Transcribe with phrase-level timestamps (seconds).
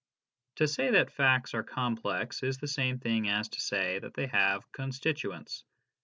[0.55, 4.25] To say that facts are complex is the same thing as to say that they
[4.25, 5.63] have constituents.